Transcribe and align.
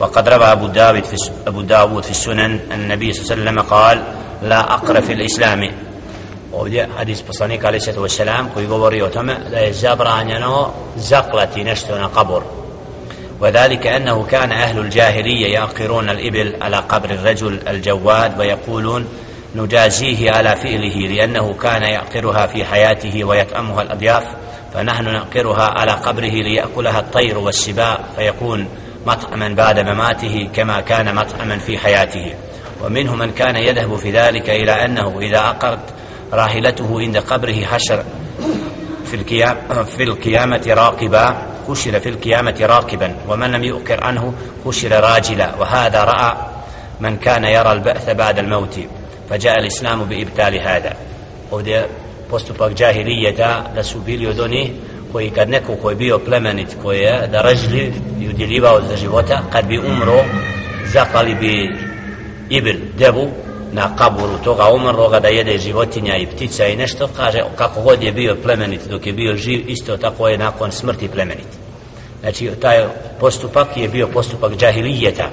وقد 0.00 0.28
روى 0.28 0.44
أبو 0.52 0.66
داود 0.66 1.04
في 1.04 1.16
أبو 1.46 1.60
داود 1.60 2.02
في 2.04 2.10
السنن 2.10 2.60
النبي 2.74 3.12
صلى 3.12 3.22
الله 3.22 3.32
عليه 3.32 3.42
وسلم 3.42 3.60
قال 3.60 4.02
لا 4.42 4.60
أقر 4.74 5.00
في 5.00 5.12
الإسلام. 5.12 5.70
ovdje 6.54 6.86
hadis 6.98 7.22
poslanika 7.22 7.68
ali 7.68 7.80
sallatu 7.80 8.02
wasalam 8.02 8.48
koji 8.54 8.66
govori 8.66 9.02
o 9.02 9.08
tome 9.08 9.34
da 9.50 9.58
je 9.58 9.72
zabranjeno 9.72 10.70
zaklati 10.96 11.64
nešto 11.64 11.98
na 11.98 12.08
kabur 12.08 12.42
وذلك 13.40 13.86
أنه 13.86 14.24
كان 14.30 14.52
أهل 14.52 14.78
الجاهلية 14.78 15.52
يعقرون 15.54 16.10
الإبل 16.10 16.56
على 16.62 16.76
قبر 16.76 17.10
الرجل 17.10 17.60
الجواد 17.68 18.38
ويقولون 18.40 19.08
نجازيه 19.56 20.30
على 20.30 20.56
فعله 20.56 20.96
لأنه 21.08 21.54
كان 21.62 21.82
يعقرها 21.82 22.46
في 22.46 22.64
حياته 22.64 23.24
ويطعمها 23.24 23.82
الأضياف 23.82 24.24
فنحن 24.74 25.04
نعقرها 25.04 25.62
على 25.80 25.92
قبره 25.92 26.30
ليأكلها 26.30 27.00
الطير 27.00 27.38
والسباع. 27.38 27.98
فيكون 28.16 28.68
مطعما 29.06 29.48
بعد 29.48 29.78
مماته 29.80 30.48
كما 30.54 30.80
كان 30.80 31.14
مطعما 31.14 31.58
في 31.58 31.78
حياته. 31.78 32.34
ومنهم 32.84 33.18
من 33.18 33.30
كان 33.30 33.56
يذهب 33.56 33.96
في 33.96 34.10
ذلك 34.10 34.50
إلى 34.50 34.84
أنه 34.84 35.18
إذا 35.20 35.38
عقرت 35.38 35.78
راحلته 36.32 37.00
عند 37.00 37.16
قبره 37.16 37.64
حشر 37.64 38.04
في 39.06 39.16
القيام 39.16 39.56
في 39.84 40.02
القيامة 40.02 40.62
راقبا 40.68 41.36
حشر 41.68 42.00
في 42.00 42.08
القيامة 42.08 42.56
راكبا 42.60 43.16
ومن 43.28 43.50
لم 43.52 43.64
يؤكر 43.64 44.04
عنه 44.04 44.34
حشر 44.66 44.90
راجلا. 45.00 45.54
وهذا 45.54 46.04
رأى 46.04 46.32
من 47.00 47.16
كان 47.16 47.44
يرى 47.44 47.72
البأث 47.72 48.10
بعد 48.10 48.38
الموت. 48.38 48.80
فجاء 49.30 49.58
الإسلام 49.58 50.04
بإبتال 50.04 50.60
هذا. 50.60 50.92
ovdje 51.50 51.88
postupak 52.30 52.74
džahilijeta 52.74 53.64
da 53.74 53.82
su 53.82 54.00
bili 54.00 54.26
od 54.26 54.40
onih 54.40 54.70
koji 55.14 55.30
kad 55.30 55.50
neko 55.50 55.76
koji 55.82 55.92
je 55.92 55.96
bio 55.96 56.18
plemenit 56.18 56.76
koji 56.82 57.00
je 57.00 57.28
daražljiv 57.32 57.92
i 58.20 58.28
udjeljivao 58.28 58.80
za 58.90 58.96
života 58.96 59.42
kad 59.52 59.66
bi 59.66 59.78
umro 59.78 60.24
zapali 60.92 61.34
bi 61.34 61.76
ibil 62.50 62.76
devu 62.98 63.28
na 63.72 63.96
kaburu 63.96 64.38
toga 64.44 64.68
umrloga 64.74 65.20
da 65.20 65.28
jede 65.28 65.58
životinja 65.58 66.16
i 66.16 66.26
ptica 66.26 66.66
i 66.66 66.76
nešto 66.76 67.08
kaže 67.16 67.42
kako 67.56 67.80
god 67.80 68.02
je 68.02 68.12
bio 68.12 68.36
plemenit 68.42 68.80
dok 68.90 69.06
je 69.06 69.12
bio 69.12 69.36
živ 69.36 69.64
isto 69.68 69.96
tako 69.96 70.28
je 70.28 70.38
nakon 70.38 70.72
smrti 70.72 71.08
plemenit. 71.08 71.48
Znači 72.20 72.50
taj 72.60 72.84
postupak 73.20 73.76
je 73.76 73.88
bio 73.88 74.06
postupak 74.06 74.56
džahilijeta. 74.56 75.30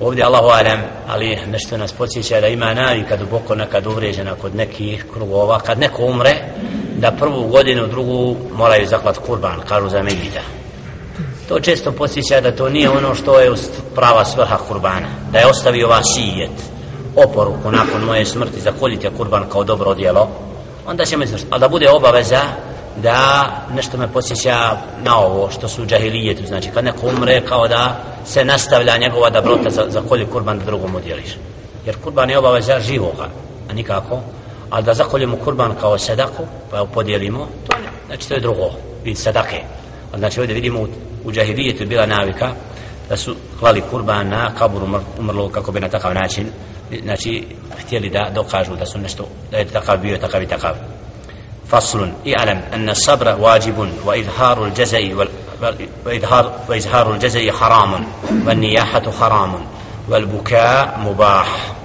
Ovdje 0.00 0.24
Allahu 0.24 0.46
alem 0.46 0.80
ali 1.08 1.38
nešto 1.50 1.76
nas 1.76 1.92
podsjeća 1.92 2.40
da 2.40 2.46
ima 2.46 2.74
navika 2.74 3.16
duboko 3.16 3.54
nekad 3.54 3.86
uvrežena 3.86 4.34
kod 4.34 4.54
nekih 4.54 5.04
krugova. 5.12 5.58
Kad 5.58 5.78
neko 5.78 6.02
umre 6.04 6.34
da 6.98 7.10
prvu 7.10 7.48
godinu 7.48 7.86
drugu 7.86 8.36
moraju 8.54 8.86
zaklat 8.86 9.18
kurban 9.18 9.60
kažu 9.68 9.88
za 9.88 10.02
medvida. 10.02 10.40
To 11.48 11.60
često 11.60 11.92
posjeća 11.92 12.40
da 12.40 12.56
to 12.56 12.68
nije 12.68 12.90
ono 12.90 13.14
što 13.14 13.40
je 13.40 13.52
prava 13.94 14.24
svrha 14.24 14.56
kurbana 14.68 15.08
da 15.32 15.38
je 15.38 15.46
ostavio 15.46 15.88
vasijet 15.88 16.50
oporuku 17.16 17.70
nakon 17.70 18.04
moje 18.06 18.26
smrti 18.26 18.60
zakoljite 18.60 19.10
kurban 19.16 19.44
kao 19.52 19.64
dobro 19.64 19.94
djelo 19.94 20.28
onda 20.86 21.04
ćemo 21.04 21.24
izvršiti 21.24 21.48
ali 21.52 21.60
da 21.60 21.68
bude 21.68 21.90
obaveza 21.90 22.40
da 23.02 23.46
nešto 23.74 23.96
me 23.96 24.12
posjeća 24.12 24.76
na 25.02 25.18
ovo 25.18 25.50
što 25.50 25.68
su 25.68 25.86
džahilijetu 25.86 26.46
znači 26.46 26.70
kad 26.74 26.84
neko 26.84 27.06
umre 27.06 27.40
kao 27.40 27.68
da 27.68 27.96
se 28.24 28.44
nastavlja 28.44 28.96
njegova 28.96 29.30
dobrota 29.30 29.70
za, 29.70 29.84
za 29.88 30.02
kolje 30.08 30.26
kurban 30.26 30.58
da 30.58 30.64
drugom 30.64 30.94
udjeliš. 30.94 31.36
Jer 31.86 31.96
kurban 32.04 32.30
je 32.30 32.38
obaveza 32.38 32.80
živoga 32.80 33.28
a 33.70 33.72
nikako 33.72 34.20
ali 34.70 34.84
da 34.84 34.94
zakoljemo 34.94 35.36
kurban 35.36 35.74
kao 35.80 35.98
sedaku 35.98 36.42
pa 36.70 36.78
ju 36.78 36.86
podijelimo 36.86 37.48
to 37.68 37.76
ne, 37.76 37.88
znači 38.06 38.28
to 38.28 38.34
je 38.34 38.40
drugo 38.40 38.70
vid 39.04 39.18
sedake 39.18 39.62
ali 40.12 40.18
znači 40.18 40.40
ovdje 40.40 40.54
vidimo 40.54 40.80
u, 40.80 40.86
u 41.24 41.32
džahilijetu 41.32 41.86
bila 41.86 42.06
navika 42.06 42.48
da 43.08 43.16
su 43.16 43.36
klali 43.58 43.82
kurban 43.90 44.28
na 44.28 44.54
kaburu 44.58 44.86
umrlo 45.18 45.48
kako 45.48 45.72
bi 45.72 45.80
na 45.80 45.88
takav 45.88 46.14
način 46.14 46.46
znači 47.02 47.44
htjeli 47.78 48.10
da 48.10 48.30
dokažu 48.34 48.76
da 48.76 48.86
su 48.86 48.98
nešto 48.98 49.28
da 49.50 49.56
je 49.56 49.64
takav 49.64 49.98
bio 49.98 50.18
takav 50.18 50.42
i 50.42 50.46
takav 50.46 50.74
فصل 51.70 52.12
اعلم 52.26 52.60
أن 52.74 52.88
الصبر 52.90 53.36
واجب 53.40 53.88
وإظهار 54.04 54.64
الجزاء 54.64 55.28
وإظهار, 56.06 56.52
وإظهار 56.68 57.14
الجزاء 57.14 57.50
حرام 57.50 58.06
والنياحة 58.46 59.10
حرام 59.20 59.66
والبكاء 60.08 60.98
مباح 60.98 61.75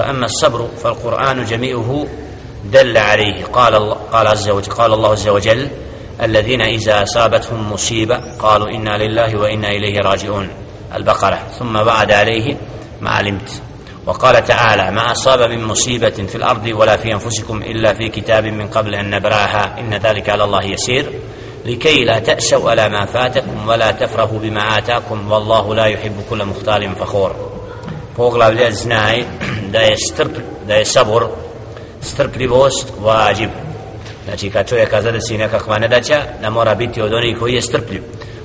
فأما 0.00 0.26
الصبر 0.26 0.68
فالقرآن 0.82 1.44
جميعه 1.44 2.06
دل 2.64 2.98
عليه. 2.98 3.44
قال 3.44 3.74
الله 3.74 3.94
قال 4.12 4.26
عز 4.26 4.48
وجل 4.48 4.72
قال 4.72 4.92
الله 4.92 5.10
عز 5.12 5.28
وجل 5.28 5.68
الذين 6.22 6.60
إذا 6.60 7.02
أصابتهم 7.02 7.72
مصيبة 7.72 8.20
قالوا 8.38 8.68
إنا 8.68 8.98
لله 8.98 9.36
وإنا 9.36 9.68
إليه 9.68 10.00
راجعون. 10.00 10.48
البقرة. 10.94 11.38
ثم 11.58 11.82
بعد 11.82 12.12
عليه 12.12 12.56
ما 13.00 13.10
علمت. 13.10 13.62
وقال 14.06 14.44
تعالى 14.44 14.90
ما 14.90 15.12
أصاب 15.12 15.50
من 15.50 15.64
مصيبة 15.64 16.10
في 16.10 16.34
الأرض 16.34 16.66
ولا 16.66 16.96
في 16.96 17.12
أنفسكم 17.12 17.62
إلا 17.62 17.94
في 17.94 18.08
كتاب 18.08 18.44
من 18.46 18.66
قبل 18.66 18.94
أن 18.94 19.10
نبرأها. 19.10 19.78
إن 19.78 19.94
ذلك 19.94 20.28
على 20.28 20.44
الله 20.44 20.64
يسير. 20.64 21.12
لكي 21.64 22.04
لا 22.04 22.18
تأسوا 22.18 22.70
على 22.70 22.88
ما 22.88 23.04
فاتكم 23.04 23.68
ولا 23.68 23.90
تفرحوا 23.90 24.38
بما 24.38 24.78
آتاكم 24.78 25.32
والله 25.32 25.74
لا 25.74 25.84
يحب 25.84 26.24
كل 26.30 26.44
مختال 26.44 26.94
فخور. 26.96 27.60
Poglavlje 28.16 28.72
znaj 28.72 29.22
da 29.72 29.78
je 29.78 29.96
strp, 29.96 30.36
da 30.66 30.74
je 30.74 30.84
sabor 30.84 31.26
strpljivost 32.02 32.92
vađib. 33.00 33.50
Znači 34.24 34.50
kad 34.50 34.68
čovjeka 34.68 35.02
zadesi 35.02 35.38
nekakva 35.38 35.78
nedaća 35.78 36.22
da 36.40 36.50
mora 36.50 36.74
biti 36.74 37.02
od 37.02 37.12
onih 37.12 37.38
koji 37.38 37.54
je 37.54 37.62
strpljiv. 37.62 38.02